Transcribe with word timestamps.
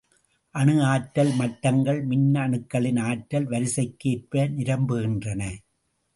அணு 0.55 0.83
ஆற்றல் 0.83 1.33
மட்டங்கள் 1.35 1.99
மின்னணுக்களின் 2.07 2.99
ஆற்றல் 3.01 3.45
வரிசைக்கு 3.45 4.09
ஏற்ப 4.09 4.47
நிரம்புகின்றன. 4.57 5.41